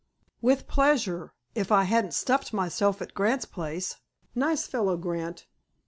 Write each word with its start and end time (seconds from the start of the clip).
"With 0.41 0.67
pleasure, 0.67 1.35
if 1.53 1.71
I 1.71 1.83
hadn't 1.83 2.15
stuffed 2.15 2.53
myself 2.53 3.03
at 3.03 3.13
Grant's 3.13 3.45
place. 3.45 3.97
Nice 4.33 4.65
fellow, 4.65 4.97
Grant. 4.97 5.45